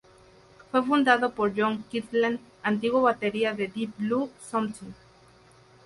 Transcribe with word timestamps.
Fue 0.71 0.81
fundado 0.83 1.35
por 1.35 1.53
John 1.55 1.83
Kirtland, 1.91 2.39
antiguo 2.63 3.03
batería 3.03 3.53
de 3.53 3.67
Deep 3.67 3.91
Blue 3.99 4.31
Something. 4.49 4.93